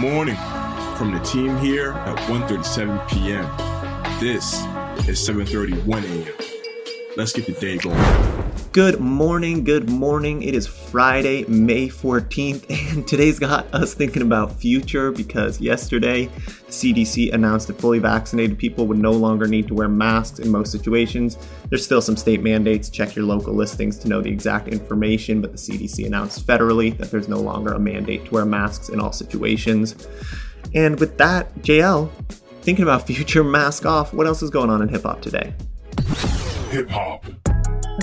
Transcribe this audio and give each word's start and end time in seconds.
morning 0.00 0.36
from 0.96 1.12
the 1.12 1.20
team 1.20 1.58
here 1.58 1.92
at 1.92 2.16
1:37 2.30 3.06
p.m. 3.10 3.44
This 4.18 4.54
is 5.06 5.20
7:31 5.20 6.04
a.m. 6.04 6.49
Let's 7.20 7.34
get 7.34 7.44
the 7.44 7.52
day 7.52 7.76
going. 7.76 8.02
Good 8.72 8.98
morning, 8.98 9.62
good 9.62 9.90
morning. 9.90 10.42
It 10.42 10.54
is 10.54 10.66
Friday, 10.66 11.44
May 11.44 11.88
14th, 11.88 12.64
and 12.94 13.06
today's 13.06 13.38
got 13.38 13.66
us 13.74 13.92
thinking 13.92 14.22
about 14.22 14.58
future 14.58 15.12
because 15.12 15.60
yesterday 15.60 16.28
the 16.28 16.72
CDC 16.72 17.34
announced 17.34 17.66
that 17.66 17.78
fully 17.78 17.98
vaccinated 17.98 18.56
people 18.56 18.86
would 18.86 18.96
no 18.96 19.10
longer 19.10 19.46
need 19.46 19.68
to 19.68 19.74
wear 19.74 19.86
masks 19.86 20.38
in 20.38 20.50
most 20.50 20.72
situations. 20.72 21.36
There's 21.68 21.84
still 21.84 22.00
some 22.00 22.16
state 22.16 22.42
mandates. 22.42 22.88
Check 22.88 23.14
your 23.14 23.26
local 23.26 23.52
listings 23.52 23.98
to 23.98 24.08
know 24.08 24.22
the 24.22 24.30
exact 24.30 24.68
information, 24.68 25.42
but 25.42 25.52
the 25.52 25.58
CDC 25.58 26.06
announced 26.06 26.46
federally 26.46 26.96
that 26.96 27.10
there's 27.10 27.28
no 27.28 27.38
longer 27.38 27.74
a 27.74 27.78
mandate 27.78 28.24
to 28.24 28.30
wear 28.30 28.46
masks 28.46 28.88
in 28.88 28.98
all 28.98 29.12
situations. 29.12 30.08
And 30.74 30.98
with 30.98 31.18
that, 31.18 31.54
JL, 31.56 32.10
thinking 32.62 32.82
about 32.82 33.06
future 33.06 33.44
mask 33.44 33.84
off, 33.84 34.14
what 34.14 34.26
else 34.26 34.40
is 34.40 34.48
going 34.48 34.70
on 34.70 34.80
in 34.80 34.88
hip 34.88 35.02
hop 35.02 35.20
today? 35.20 35.52
Hip 36.70 36.88
hop. 36.88 37.24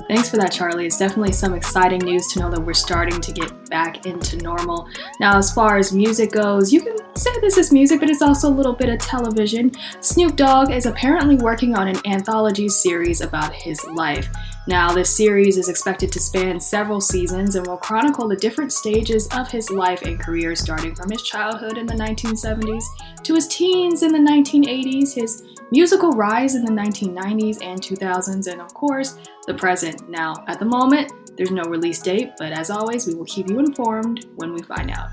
Thanks 0.09 0.30
for 0.30 0.35
that, 0.35 0.52
Charlie. 0.52 0.85
It's 0.85 0.98
definitely 0.98 1.31
some 1.31 1.53
exciting 1.53 1.99
news 1.99 2.27
to 2.34 2.39
know 2.39 2.52
that 2.52 2.59
we're 2.59 2.73
starting 2.73 3.21
to 3.21 3.31
get 3.31 3.70
back 3.70 4.05
into 4.05 4.35
normal. 4.38 4.89
Now, 5.21 5.38
as 5.38 5.53
far 5.53 5.77
as 5.77 5.94
music 5.94 6.34
goes, 6.34 6.73
you 6.73 6.81
can 6.81 6.98
say 7.16 7.31
this 7.39 7.58
is 7.58 7.72
music, 7.72 8.02
but 8.02 8.09
it's 8.09 8.22
also 8.22 8.49
a 8.49 8.53
little 8.53 8.73
bit 8.73 8.89
of 8.89 8.99
television. 8.99 9.72
Snoop 10.02 10.35
Dogg 10.35 10.70
is 10.70 10.85
apparently 10.85 11.38
working 11.38 11.75
on 11.75 11.88
an 11.88 11.98
anthology 12.05 12.67
series 12.67 13.22
about 13.22 13.53
his 13.53 13.81
life. 13.85 14.30
Now, 14.67 14.91
this 14.91 15.16
series 15.16 15.57
is 15.57 15.70
expected 15.70 16.11
to 16.11 16.19
span 16.19 16.59
several 16.59 17.00
seasons 17.00 17.55
and 17.55 17.66
will 17.66 17.78
chronicle 17.78 18.28
the 18.28 18.36
different 18.36 18.73
stages 18.73 19.25
of 19.28 19.50
his 19.50 19.72
life 19.72 20.02
and 20.02 20.19
career, 20.19 20.58
starting 20.58 20.94
from 20.94 21.09
his 21.09 21.23
childhood 21.23 21.78
in 21.78 21.86
the 21.86 21.94
1970s 21.94 22.83
to 23.23 23.36
his 23.36 23.47
teens 23.47 24.03
in 24.03 24.11
the 24.11 24.19
1980s, 24.19 25.14
his 25.14 25.44
musical 25.72 26.11
rise 26.11 26.56
in 26.56 26.66
the 26.66 26.72
1990s 26.72 27.64
and 27.64 27.81
2000s, 27.81 28.52
and 28.52 28.59
of 28.59 28.73
course, 28.73 29.17
the 29.45 29.53
present. 29.53 30.09
Now, 30.09 30.44
at 30.47 30.59
the 30.59 30.66
moment, 30.66 31.13
there's 31.38 31.52
no 31.52 31.63
release 31.63 32.02
date, 32.02 32.31
but 32.38 32.52
as 32.52 32.69
always, 32.69 33.08
we 33.08 33.16
will 33.16 33.25
keep 33.25 33.50
you 33.50 33.59
informed 33.59 34.25
when 34.36 34.53
we 34.53 34.61
find 34.63 34.91
out. 34.91 35.11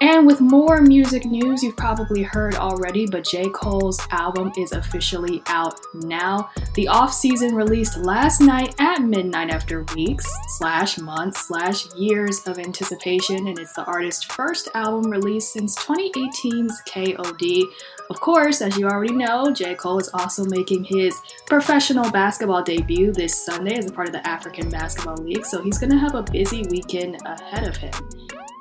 And 0.00 0.26
with 0.26 0.40
more 0.40 0.80
music 0.80 1.24
news, 1.24 1.62
you've 1.62 1.76
probably 1.76 2.22
heard 2.22 2.56
already, 2.56 3.06
but 3.06 3.24
J. 3.24 3.48
Cole's 3.50 4.00
album 4.10 4.52
is 4.58 4.72
officially 4.72 5.42
out 5.46 5.80
now. 5.94 6.50
The 6.74 6.88
off 6.88 7.12
season 7.12 7.54
released 7.54 7.96
last 7.98 8.40
night 8.40 8.74
at 8.80 9.02
midnight 9.02 9.50
after 9.50 9.84
weeks, 9.94 10.26
slash 10.48 10.98
months, 10.98 11.46
slash 11.46 11.86
years 11.94 12.40
of 12.46 12.58
anticipation, 12.58 13.46
and 13.46 13.58
it's 13.58 13.72
the 13.74 13.84
artist's 13.84 14.24
first 14.24 14.68
album 14.74 15.10
released 15.10 15.52
since 15.52 15.76
2018's 15.76 16.82
KOD. 16.88 17.62
Of 18.10 18.20
course, 18.20 18.60
as 18.60 18.76
you 18.76 18.86
already 18.86 19.14
know, 19.14 19.52
J. 19.52 19.74
Cole 19.76 20.00
is 20.00 20.10
also 20.12 20.44
making 20.44 20.84
his 20.84 21.18
professional 21.46 22.10
basketball 22.10 22.62
debut 22.62 23.12
this 23.12 23.44
Sunday 23.44 23.76
as 23.76 23.86
a 23.86 23.92
part 23.92 24.08
of 24.08 24.12
the 24.12 24.26
African 24.26 24.68
Basketball 24.68 25.16
League, 25.18 25.46
so 25.46 25.62
he's 25.62 25.78
gonna 25.78 25.98
have 25.98 26.14
a 26.14 26.22
busy 26.22 26.64
weekend 26.68 27.16
ahead 27.24 27.66
of 27.68 27.76
him. 27.76 27.92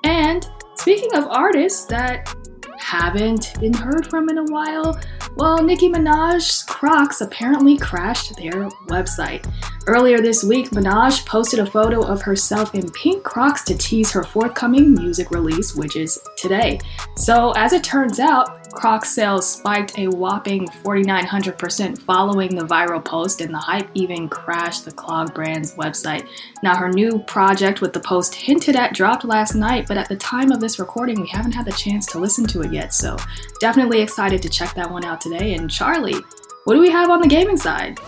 And 0.03 0.47
Speaking 0.83 1.15
of 1.15 1.27
artists 1.27 1.85
that 1.85 2.27
haven't 2.77 3.57
been 3.61 3.71
heard 3.71 4.05
from 4.07 4.27
in 4.27 4.37
a 4.37 4.43
while, 4.43 4.99
well, 5.37 5.63
Nicki 5.63 5.87
Minaj's 5.87 6.63
Crocs 6.63 7.21
apparently 7.21 7.77
crashed 7.77 8.35
their 8.35 8.67
website. 8.89 9.49
Earlier 9.87 10.19
this 10.19 10.43
week, 10.43 10.71
Minaj 10.71 11.25
posted 11.25 11.59
a 11.59 11.65
photo 11.65 12.05
of 12.05 12.21
herself 12.21 12.75
in 12.75 12.91
pink 12.91 13.23
Crocs 13.23 13.63
to 13.63 13.77
tease 13.77 14.11
her 14.11 14.25
forthcoming 14.25 14.93
music 14.93 15.31
release, 15.31 15.73
which 15.73 15.95
is 15.95 16.19
today. 16.35 16.81
So, 17.15 17.53
as 17.55 17.71
it 17.71 17.85
turns 17.85 18.19
out, 18.19 18.62
Crocs 18.73 19.13
sales 19.13 19.47
spiked 19.47 19.97
a 19.97 20.07
whopping 20.07 20.67
4,900% 20.67 22.01
following 22.01 22.55
the 22.55 22.65
viral 22.65 23.03
post, 23.03 23.39
and 23.39 23.53
the 23.53 23.59
hype 23.59 23.87
even 23.93 24.27
crashed 24.27 24.85
the 24.85 24.91
clog 24.91 25.33
brand's 25.33 25.75
website. 25.75 26.27
Now, 26.63 26.75
her 26.75 26.89
new 26.89 27.19
project 27.19 27.81
with 27.81 27.93
the 27.93 27.99
post 27.99 28.33
hinted 28.33 28.75
at 28.75 28.93
dropped 28.93 29.25
last 29.25 29.55
night, 29.55 29.87
but 29.87 29.97
at 29.97 30.09
the 30.09 30.15
time 30.15 30.51
of 30.51 30.59
this 30.59 30.79
recording, 30.79 31.21
we 31.21 31.27
haven't 31.27 31.53
had 31.53 31.65
the 31.65 31.71
chance 31.71 32.05
to 32.07 32.19
listen 32.19 32.45
to 32.47 32.61
it 32.61 32.73
yet, 32.73 32.93
so 32.93 33.15
definitely 33.59 34.01
excited 34.01 34.41
to 34.41 34.49
check 34.49 34.73
that 34.73 34.89
one 34.89 35.05
out 35.05 35.21
today. 35.21 35.53
And 35.53 35.69
Charlie, 35.69 36.19
what 36.65 36.73
do 36.73 36.79
we 36.79 36.89
have 36.89 37.09
on 37.09 37.21
the 37.21 37.27
gaming 37.27 37.57
side? 37.57 37.99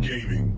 Gaming. 0.00 0.54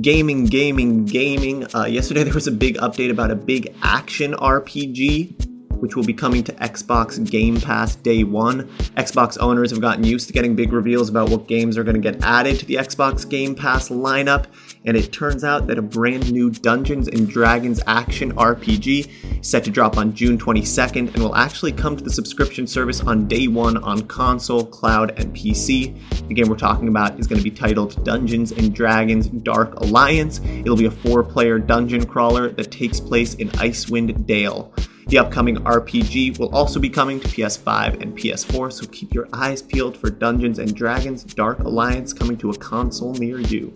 Gaming, 0.00 0.46
gaming, 0.46 1.04
gaming. 1.04 1.74
Uh, 1.74 1.84
yesterday 1.84 2.22
there 2.24 2.32
was 2.32 2.46
a 2.46 2.52
big 2.52 2.76
update 2.78 3.10
about 3.10 3.30
a 3.30 3.36
big 3.36 3.74
action 3.82 4.32
RPG 4.32 5.51
which 5.82 5.96
will 5.96 6.04
be 6.04 6.14
coming 6.14 6.44
to 6.44 6.52
Xbox 6.52 7.28
Game 7.28 7.60
Pass 7.60 7.96
day 7.96 8.22
one. 8.22 8.68
Xbox 8.96 9.36
owners 9.40 9.72
have 9.72 9.80
gotten 9.80 10.04
used 10.04 10.28
to 10.28 10.32
getting 10.32 10.54
big 10.54 10.72
reveals 10.72 11.08
about 11.08 11.28
what 11.28 11.48
games 11.48 11.76
are 11.76 11.82
going 11.82 12.00
to 12.00 12.12
get 12.12 12.22
added 12.22 12.60
to 12.60 12.66
the 12.66 12.76
Xbox 12.76 13.28
Game 13.28 13.56
Pass 13.56 13.88
lineup, 13.88 14.46
and 14.84 14.96
it 14.96 15.12
turns 15.12 15.42
out 15.42 15.66
that 15.66 15.78
a 15.78 15.82
brand 15.82 16.30
new 16.30 16.50
Dungeons 16.50 17.08
and 17.08 17.28
Dragons 17.28 17.80
action 17.88 18.32
RPG 18.34 19.40
is 19.40 19.48
set 19.48 19.64
to 19.64 19.70
drop 19.70 19.96
on 19.96 20.14
June 20.14 20.38
22nd 20.38 21.12
and 21.14 21.16
will 21.16 21.34
actually 21.34 21.72
come 21.72 21.96
to 21.96 22.04
the 22.04 22.12
subscription 22.12 22.64
service 22.68 23.00
on 23.00 23.26
day 23.26 23.48
one 23.48 23.76
on 23.78 24.02
console, 24.06 24.64
cloud, 24.64 25.18
and 25.18 25.34
PC. 25.34 25.98
The 26.28 26.34
game 26.34 26.48
we're 26.48 26.54
talking 26.54 26.86
about 26.86 27.18
is 27.18 27.26
going 27.26 27.38
to 27.38 27.44
be 27.44 27.50
titled 27.50 28.04
Dungeons 28.04 28.52
and 28.52 28.72
Dragons 28.72 29.26
Dark 29.26 29.80
Alliance. 29.80 30.40
It'll 30.44 30.76
be 30.76 30.86
a 30.86 30.92
four 30.92 31.24
player 31.24 31.58
dungeon 31.58 32.06
crawler 32.06 32.50
that 32.50 32.70
takes 32.70 33.00
place 33.00 33.34
in 33.34 33.48
Icewind 33.48 34.26
Dale. 34.26 34.72
The 35.12 35.18
upcoming 35.18 35.56
RPG 35.56 36.38
will 36.38 36.48
also 36.54 36.80
be 36.80 36.88
coming 36.88 37.20
to 37.20 37.28
PS5 37.28 38.00
and 38.00 38.16
PS4, 38.16 38.72
so 38.72 38.86
keep 38.86 39.12
your 39.12 39.28
eyes 39.34 39.60
peeled 39.60 39.94
for 39.94 40.08
Dungeons 40.08 40.58
and 40.58 40.74
Dragons 40.74 41.22
Dark 41.22 41.58
Alliance 41.58 42.14
coming 42.14 42.38
to 42.38 42.48
a 42.48 42.56
console 42.56 43.12
near 43.12 43.38
you. 43.38 43.74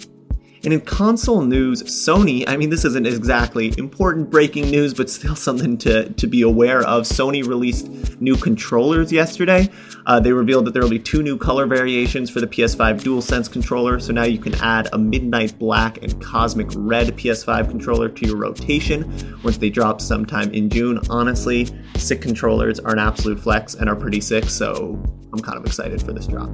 And 0.66 0.72
in 0.72 0.80
console 0.80 1.42
news, 1.42 1.84
Sony, 1.84 2.42
I 2.48 2.56
mean, 2.56 2.70
this 2.70 2.84
isn't 2.84 3.06
exactly 3.06 3.72
important 3.78 4.30
breaking 4.30 4.68
news, 4.68 4.94
but 4.94 5.08
still 5.08 5.36
something 5.46 5.78
to, 5.78 6.12
to 6.14 6.26
be 6.26 6.42
aware 6.42 6.82
of. 6.82 7.04
Sony 7.04 7.46
released 7.46 7.88
new 8.20 8.34
controllers 8.34 9.12
yesterday. 9.12 9.68
Uh, 10.06 10.18
they 10.18 10.32
revealed 10.32 10.64
that 10.64 10.72
there 10.72 10.82
will 10.82 10.90
be 10.90 10.98
two 10.98 11.22
new 11.22 11.38
color 11.38 11.66
variations 11.66 12.30
for 12.30 12.40
the 12.40 12.48
PS5 12.48 13.00
DualSense 13.00 13.50
controller, 13.50 14.00
so 14.00 14.12
now 14.12 14.24
you 14.24 14.40
can 14.40 14.56
add 14.56 14.88
a 14.92 14.98
Midnight 14.98 15.56
Black 15.56 16.02
and 16.02 16.20
Cosmic 16.20 16.66
Red 16.74 17.16
PS5 17.16 17.70
controller 17.70 18.08
to 18.08 18.26
your 18.26 18.36
rotation 18.36 19.40
once 19.44 19.58
they 19.58 19.70
drop 19.70 20.00
sometime 20.00 20.52
in 20.52 20.68
June. 20.68 20.98
Honestly, 21.08 21.68
sick 21.96 22.20
controllers 22.20 22.80
are 22.80 22.92
an 22.92 22.98
absolute 22.98 23.38
flex 23.38 23.74
and 23.74 23.88
are 23.88 23.94
pretty 23.94 24.20
sick, 24.20 24.50
so 24.50 25.00
I'm 25.32 25.38
kind 25.38 25.58
of 25.58 25.64
excited 25.64 26.02
for 26.02 26.12
this 26.12 26.26
drop. 26.26 26.50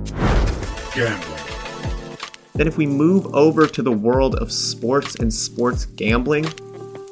Gambling. 0.94 1.51
Then, 2.54 2.66
if 2.66 2.76
we 2.76 2.86
move 2.86 3.34
over 3.34 3.66
to 3.66 3.82
the 3.82 3.92
world 3.92 4.34
of 4.34 4.52
sports 4.52 5.14
and 5.16 5.32
sports 5.32 5.86
gambling, 5.86 6.46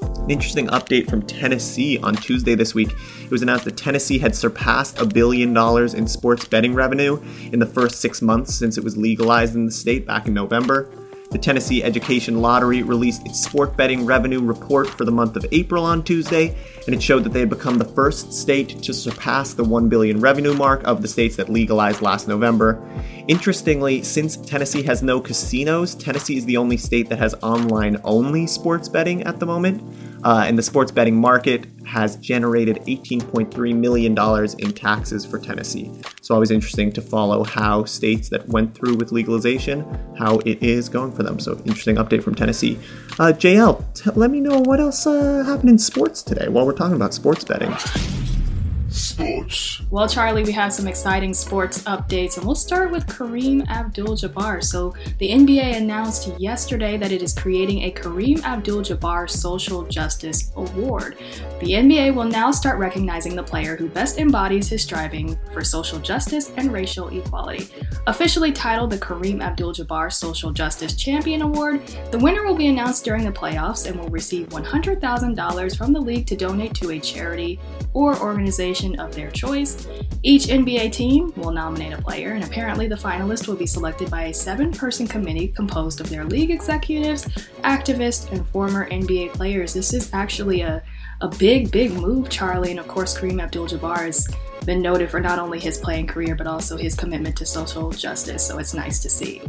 an 0.03 0.31
interesting 0.31 0.67
update 0.69 1.09
from 1.09 1.23
Tennessee 1.23 1.99
on 1.99 2.15
Tuesday 2.15 2.55
this 2.55 2.75
week. 2.75 2.93
It 3.23 3.31
was 3.31 3.43
announced 3.43 3.65
that 3.65 3.77
Tennessee 3.77 4.19
had 4.19 4.37
surpassed 4.37 5.01
a 5.01 5.07
billion 5.07 5.55
dollars 5.55 5.95
in 5.95 6.07
sports 6.07 6.45
betting 6.45 6.75
revenue 6.75 7.21
in 7.53 7.59
the 7.59 7.67
first 7.67 8.01
six 8.01 8.21
months 8.21 8.55
since 8.55 8.77
it 8.77 8.85
was 8.85 8.97
legalized 8.97 9.55
in 9.55 9.67
the 9.67 9.73
state 9.73 10.07
back 10.07 10.27
in 10.27 10.35
November. 10.35 10.89
The 11.31 11.39
Tennessee 11.39 11.85
Education 11.85 12.43
Lottery 12.43 12.83
released 12.83 13.25
its 13.25 13.41
sport 13.41 13.77
betting 13.77 14.05
revenue 14.05 14.41
report 14.41 14.89
for 14.91 15.05
the 15.05 15.13
month 15.13 15.37
of 15.37 15.47
April 15.53 15.85
on 15.85 16.03
Tuesday, 16.03 16.57
and 16.87 16.95
it 16.95 17.01
showed 17.01 17.23
that 17.23 17.33
they 17.33 17.39
had 17.39 17.49
become 17.49 17.79
the 17.79 17.85
first 17.85 18.33
state 18.33 18.83
to 18.83 18.93
surpass 18.93 19.55
the 19.55 19.63
1 19.63 19.89
billion 19.89 20.21
revenue 20.21 20.55
mark 20.55 20.83
of 20.83 21.03
the 21.03 21.09
states 21.09 21.37
that 21.37 21.49
legalized 21.49 22.03
last 22.03 22.27
November. 22.27 22.83
Interestingly, 23.29 24.03
since 24.03 24.39
Tennessee 24.39 24.83
has 24.83 25.05
no 25.05 25.21
casinos, 25.21 25.95
Tennessee 25.95 26.37
is 26.37 26.47
the 26.47 26.57
only 26.57 26.77
state 26.77 27.09
that 27.09 27.21
has 27.21 27.37
online 27.45 28.01
only 28.03 28.49
sports 28.49 28.89
betting 28.89 29.23
at 29.23 29.39
the 29.39 29.47
moment. 29.47 29.85
Uh, 30.25 30.45
and 30.47 30.59
the 30.59 30.63
sports 30.63 30.93
betting 30.93 31.19
market 31.19 31.67
has 31.87 32.17
generated 32.17 32.77
$18.3 32.87 33.75
million 33.75 34.17
in 34.59 34.73
taxes 34.73 35.27
for 35.27 35.39
Tennessee. 35.39 35.91
So 36.23 36.35
always 36.35 36.51
interesting 36.51 36.93
to 36.93 37.03
follow 37.03 37.43
how 37.43 37.85
states 37.85 38.29
that 38.29 38.49
went 38.49 38.75
through 38.75 38.97
with 38.97 39.13
legalization, 39.13 39.85
how 40.19 40.39
it 40.41 40.63
is 40.63 40.89
going 40.89 41.13
for 41.13 41.23
them. 41.23 41.41
So 41.41 41.53
interesting 41.65 41.97
update 41.97 42.23
from 42.23 42.35
Tennessee. 42.35 42.79
Uh, 43.19 43.33
JL, 43.33 43.83
t- 43.95 44.11
let 44.15 44.31
me 44.31 44.41
know 44.41 44.61
what 44.61 44.81
else 44.81 45.07
uh, 45.07 45.43
happened 45.45 45.71
in 45.71 45.79
sports 45.79 46.23
today 46.23 46.49
while 46.49 46.67
we're 46.67 46.73
talking 46.73 46.97
about 46.97 47.15
sports 47.15 47.45
betting. 47.45 47.75
Sports. 48.91 49.83
Well, 49.91 50.09
Charlie, 50.09 50.43
we 50.43 50.53
have 50.53 50.73
some 50.73 50.89
exciting 50.89 51.33
sports 51.33 51.83
updates, 51.85 52.37
and 52.37 52.45
we'll 52.45 52.57
start 52.57 52.91
with 52.91 53.07
Kareem 53.07 53.69
Abdul 53.69 54.17
Jabbar. 54.17 54.63
So, 54.65 54.95
the 55.19 55.31
NBA 55.31 55.77
announced 55.77 56.29
yesterday 56.39 56.97
that 56.97 57.13
it 57.13 57.23
is 57.23 57.33
creating 57.33 57.83
a 57.83 57.93
Kareem 57.93 58.43
Abdul 58.43 58.83
Jabbar 58.83 59.31
Social 59.31 59.85
Justice 59.85 60.51
Award. 60.57 61.19
The 61.61 61.73
NBA 61.73 62.15
will 62.15 62.25
now 62.25 62.51
start 62.51 62.79
recognizing 62.79 63.37
the 63.37 63.43
player 63.43 63.77
who 63.77 63.89
best 63.89 64.19
embodies 64.19 64.69
his 64.69 64.83
striving 64.83 65.39
for 65.53 65.63
social 65.63 66.01
justice 66.01 66.51
and 66.57 66.73
racial 66.73 67.09
equality. 67.09 67.69
Officially 68.09 68.51
titled 68.51 68.91
the 68.91 68.99
Kareem 68.99 69.41
Abdul 69.41 69.75
Jabbar 69.75 70.13
Social 70.13 70.51
Justice 70.51 70.95
Champion 70.97 71.43
Award, 71.43 71.87
the 72.11 72.19
winner 72.19 72.45
will 72.45 72.57
be 72.57 72.67
announced 72.67 73.05
during 73.05 73.25
the 73.25 73.33
playoffs 73.33 73.89
and 73.89 73.99
will 73.99 74.09
receive 74.09 74.49
$100,000 74.49 75.77
from 75.77 75.93
the 75.93 76.01
league 76.01 76.27
to 76.27 76.37
donate 76.37 76.75
to 76.75 76.91
a 76.91 76.99
charity 76.99 77.61
or 77.93 78.15
organization 78.81 79.01
of 79.01 79.15
their 79.15 79.31
choice. 79.31 79.87
Each 80.23 80.47
NBA 80.47 80.93
team 80.93 81.33
will 81.37 81.53
nominate 81.53 81.93
a 81.93 82.03
player, 82.03 82.33
and 82.33 82.45
apparently 82.45 82.89
the 82.89 82.97
finalist 82.97 83.49
will 83.49 83.57
be 83.57 83.67
selected 83.67 84.11
by 84.11 84.25
a 84.25 84.35
seven 84.35 84.73
person 84.73 85.07
committee 85.07 85.49
composed 85.49 86.01
of 86.01 86.09
their 86.09 86.25
league 86.25 86.51
executives, 86.51 87.25
activists, 87.63 88.31
and 88.33 88.47
former 88.49 88.89
NBA 88.91 89.33
players. 89.35 89.73
This 89.75 89.93
is 89.93 90.13
actually 90.13 90.63
a, 90.63 90.83
a 91.21 91.29
big, 91.29 91.71
big 91.71 91.93
move, 91.93 92.29
Charlie, 92.29 92.71
and 92.71 92.81
of 92.81 92.89
course, 92.89 93.19
Kareem 93.19 93.43
Abdul 93.43 93.69
Jabbar 93.69 94.07
has 94.07 94.29
been 94.67 94.83
noted 94.83 95.11
for 95.11 95.21
not 95.21 95.39
only 95.39 95.59
his 95.59 95.79
playing 95.79 96.07
career 96.07 96.35
but 96.35 96.47
also 96.47 96.77
his 96.77 96.95
commitment 96.95 97.37
to 97.37 97.47
social 97.47 97.91
justice, 97.91 98.47
so 98.47 98.59
it's 98.59 98.75
nice 98.75 99.01
to 99.01 99.09
see. 99.09 99.43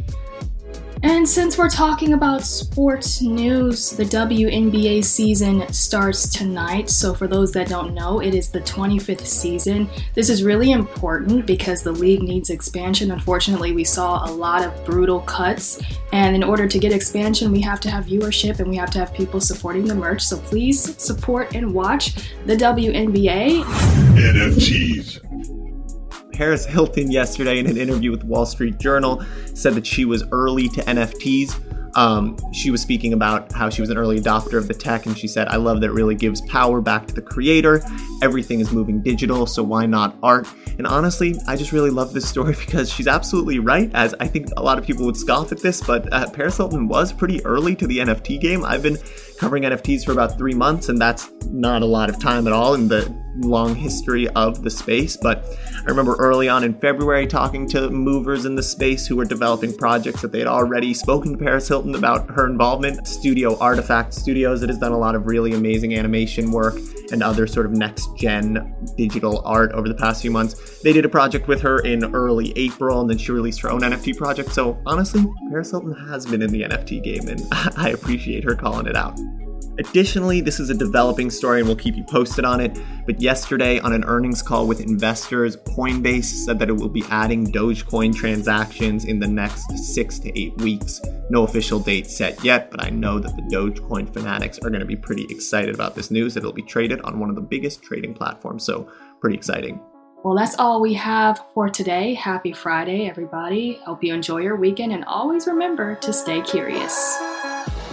And 1.04 1.28
since 1.28 1.58
we're 1.58 1.68
talking 1.68 2.12
about 2.12 2.42
sports 2.42 3.20
news, 3.20 3.90
the 3.90 4.04
WNBA 4.04 5.04
season 5.04 5.72
starts 5.72 6.28
tonight. 6.28 6.90
So, 6.90 7.12
for 7.12 7.26
those 7.26 7.50
that 7.52 7.68
don't 7.68 7.92
know, 7.92 8.20
it 8.20 8.34
is 8.34 8.50
the 8.50 8.60
25th 8.60 9.26
season. 9.26 9.90
This 10.14 10.30
is 10.30 10.44
really 10.44 10.70
important 10.70 11.44
because 11.44 11.82
the 11.82 11.90
league 11.90 12.22
needs 12.22 12.50
expansion. 12.50 13.10
Unfortunately, 13.10 13.72
we 13.72 13.82
saw 13.82 14.24
a 14.24 14.30
lot 14.30 14.62
of 14.62 14.84
brutal 14.84 15.20
cuts. 15.20 15.82
And 16.12 16.36
in 16.36 16.44
order 16.44 16.68
to 16.68 16.78
get 16.78 16.92
expansion, 16.92 17.50
we 17.50 17.60
have 17.62 17.80
to 17.80 17.90
have 17.90 18.06
viewership 18.06 18.60
and 18.60 18.70
we 18.70 18.76
have 18.76 18.90
to 18.92 19.00
have 19.00 19.12
people 19.12 19.40
supporting 19.40 19.84
the 19.86 19.96
merch. 19.96 20.22
So, 20.22 20.38
please 20.38 21.02
support 21.02 21.56
and 21.56 21.74
watch 21.74 22.14
the 22.46 22.54
WNBA. 22.54 23.64
NFTs. 23.64 25.31
Paris 26.32 26.64
Hilton 26.64 27.10
yesterday 27.10 27.58
in 27.58 27.66
an 27.66 27.76
interview 27.76 28.10
with 28.10 28.24
Wall 28.24 28.46
Street 28.46 28.78
Journal 28.78 29.24
said 29.54 29.74
that 29.74 29.86
she 29.86 30.04
was 30.04 30.24
early 30.32 30.68
to 30.70 30.80
NFTs. 30.82 31.60
Um, 31.94 32.38
she 32.52 32.70
was 32.70 32.80
speaking 32.80 33.12
about 33.12 33.52
how 33.52 33.68
she 33.68 33.82
was 33.82 33.90
an 33.90 33.98
early 33.98 34.18
adopter 34.18 34.56
of 34.56 34.66
the 34.66 34.74
tech, 34.74 35.06
and 35.06 35.16
she 35.16 35.28
said, 35.28 35.48
I 35.48 35.56
love 35.56 35.80
that 35.82 35.88
it 35.88 35.92
really 35.92 36.14
gives 36.14 36.40
power 36.42 36.80
back 36.80 37.06
to 37.08 37.14
the 37.14 37.20
creator. 37.20 37.82
Everything 38.22 38.60
is 38.60 38.72
moving 38.72 39.02
digital, 39.02 39.46
so 39.46 39.62
why 39.62 39.84
not 39.84 40.16
art? 40.22 40.48
And 40.78 40.86
honestly, 40.86 41.36
I 41.46 41.54
just 41.54 41.72
really 41.72 41.90
love 41.90 42.14
this 42.14 42.26
story 42.26 42.54
because 42.58 42.90
she's 42.90 43.06
absolutely 43.06 43.58
right, 43.58 43.90
as 43.94 44.14
I 44.20 44.26
think 44.26 44.48
a 44.56 44.62
lot 44.62 44.78
of 44.78 44.86
people 44.86 45.04
would 45.06 45.16
scoff 45.16 45.52
at 45.52 45.60
this, 45.60 45.82
but 45.82 46.10
uh, 46.12 46.30
Paris 46.30 46.56
Hilton 46.56 46.88
was 46.88 47.12
pretty 47.12 47.44
early 47.44 47.76
to 47.76 47.86
the 47.86 47.98
NFT 47.98 48.40
game. 48.40 48.64
I've 48.64 48.82
been 48.82 48.98
covering 49.38 49.64
NFTs 49.64 50.04
for 50.04 50.12
about 50.12 50.38
three 50.38 50.54
months, 50.54 50.88
and 50.88 50.98
that's 50.98 51.30
not 51.46 51.82
a 51.82 51.86
lot 51.86 52.08
of 52.08 52.18
time 52.18 52.46
at 52.46 52.52
all 52.54 52.74
in 52.74 52.88
the 52.88 53.21
long 53.36 53.74
history 53.74 54.28
of 54.30 54.62
the 54.62 54.70
space. 54.70 55.16
But 55.16 55.44
I 55.76 55.84
remember 55.86 56.16
early 56.16 56.48
on 56.48 56.64
in 56.64 56.74
February 56.74 57.26
talking 57.26 57.68
to 57.70 57.90
movers 57.90 58.44
in 58.44 58.54
the 58.54 58.62
space 58.62 59.06
who 59.06 59.16
were 59.16 59.24
developing 59.24 59.76
projects 59.76 60.22
that 60.22 60.32
they 60.32 60.38
had 60.38 60.48
already 60.48 60.94
spoken 60.94 61.32
to 61.32 61.38
Paris 61.38 61.68
Hilton 61.68 61.94
about 61.94 62.30
her 62.30 62.46
involvement. 62.46 63.06
Studio 63.06 63.58
Artifact 63.58 64.14
Studios 64.14 64.60
that 64.60 64.68
has 64.68 64.78
done 64.78 64.92
a 64.92 64.98
lot 64.98 65.14
of 65.14 65.26
really 65.26 65.52
amazing 65.52 65.94
animation 65.94 66.50
work 66.50 66.74
and 67.12 67.22
other 67.22 67.46
sort 67.46 67.66
of 67.66 67.72
next 67.72 68.08
gen 68.16 68.74
digital 68.96 69.42
art 69.44 69.72
over 69.72 69.88
the 69.88 69.94
past 69.94 70.22
few 70.22 70.30
months. 70.30 70.80
They 70.82 70.92
did 70.92 71.04
a 71.04 71.08
project 71.08 71.48
with 71.48 71.60
her 71.60 71.80
in 71.80 72.14
early 72.14 72.52
April, 72.56 73.00
and 73.00 73.10
then 73.10 73.18
she 73.18 73.32
released 73.32 73.60
her 73.60 73.70
own 73.70 73.80
NFT 73.80 74.16
project. 74.16 74.52
So 74.52 74.80
honestly, 74.86 75.24
Paris 75.50 75.70
Hilton 75.70 75.94
has 76.08 76.26
been 76.26 76.42
in 76.42 76.50
the 76.50 76.62
NFT 76.62 77.02
game, 77.02 77.28
and 77.28 77.42
I 77.76 77.90
appreciate 77.90 78.44
her 78.44 78.54
calling 78.54 78.86
it 78.86 78.96
out. 78.96 79.18
Additionally, 79.78 80.40
this 80.40 80.60
is 80.60 80.68
a 80.68 80.74
developing 80.74 81.30
story 81.30 81.60
and 81.60 81.66
we'll 81.66 81.76
keep 81.76 81.96
you 81.96 82.04
posted 82.04 82.44
on 82.44 82.60
it. 82.60 82.78
But 83.06 83.20
yesterday, 83.20 83.78
on 83.80 83.92
an 83.92 84.04
earnings 84.04 84.42
call 84.42 84.66
with 84.66 84.80
investors, 84.80 85.56
Coinbase 85.56 86.24
said 86.24 86.58
that 86.58 86.68
it 86.68 86.74
will 86.74 86.90
be 86.90 87.04
adding 87.10 87.50
Dogecoin 87.50 88.14
transactions 88.14 89.06
in 89.06 89.18
the 89.18 89.26
next 89.26 89.76
six 89.78 90.18
to 90.20 90.38
eight 90.38 90.56
weeks. 90.58 91.00
No 91.30 91.44
official 91.44 91.80
date 91.80 92.06
set 92.06 92.42
yet, 92.44 92.70
but 92.70 92.84
I 92.84 92.90
know 92.90 93.18
that 93.18 93.34
the 93.34 93.42
Dogecoin 93.42 94.12
fanatics 94.12 94.58
are 94.58 94.68
going 94.68 94.80
to 94.80 94.86
be 94.86 94.96
pretty 94.96 95.26
excited 95.30 95.74
about 95.74 95.94
this 95.94 96.10
news 96.10 96.34
that 96.34 96.40
it'll 96.40 96.52
be 96.52 96.62
traded 96.62 97.00
on 97.02 97.18
one 97.18 97.30
of 97.30 97.36
the 97.36 97.42
biggest 97.42 97.82
trading 97.82 98.12
platforms. 98.12 98.64
So, 98.64 98.90
pretty 99.20 99.36
exciting. 99.36 99.80
Well, 100.22 100.36
that's 100.36 100.56
all 100.58 100.80
we 100.80 100.94
have 100.94 101.42
for 101.52 101.68
today. 101.68 102.14
Happy 102.14 102.52
Friday, 102.52 103.08
everybody. 103.08 103.80
Hope 103.84 104.04
you 104.04 104.14
enjoy 104.14 104.38
your 104.38 104.54
weekend 104.54 104.92
and 104.92 105.04
always 105.06 105.48
remember 105.48 105.96
to 105.96 106.12
stay 106.12 106.42
curious. 106.42 107.16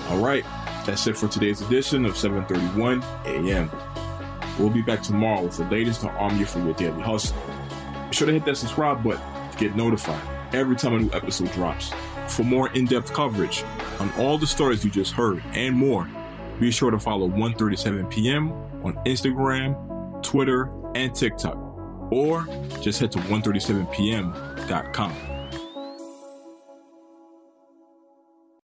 All 0.10 0.20
right. 0.20 0.46
That's 0.86 1.06
it 1.08 1.18
for 1.18 1.28
today's 1.28 1.62
edition 1.62 2.06
of 2.06 2.14
7:31 2.14 3.04
a.m. 3.26 3.70
We'll 4.58 4.70
be 4.70 4.82
back 4.82 5.02
tomorrow 5.02 5.44
with 5.44 5.58
the 5.58 5.66
latest 5.66 6.02
to 6.02 6.10
arm 6.10 6.38
you 6.38 6.46
for 6.46 6.60
your 6.60 6.74
daily 6.74 7.02
hustle. 7.02 7.38
Be 8.10 8.16
sure 8.16 8.28
to 8.28 8.34
hit 8.34 8.46
that 8.46 8.58
subscribe 8.58 9.04
button 9.04 9.22
to 9.52 9.58
get 9.58 9.76
notified 9.76 10.22
every 10.54 10.76
time 10.76 10.96
a 10.96 11.00
new 11.00 11.10
episode 11.14 11.52
drops. 11.52 11.94
For 12.28 12.44
more 12.44 12.70
in-depth 12.74 13.14
coverage 13.14 13.64
on 14.00 14.12
all 14.18 14.38
the 14.38 14.48
stories 14.48 14.84
you 14.84 14.92
just 14.92 15.14
heard 15.14 15.42
and 15.54 15.76
more, 15.76 16.08
be 16.60 16.72
sure 16.72 16.92
to 16.92 17.00
follow 17.00 17.30
1:37 17.30 18.10
p.m. 18.10 18.52
on 18.84 18.96
Instagram, 19.06 20.22
Twitter, 20.24 20.72
and 20.96 21.14
TikTok, 21.14 21.58
or 22.12 22.46
just 22.82 23.00
head 23.00 23.12
to 23.14 23.20
137pm.com. 23.20 25.29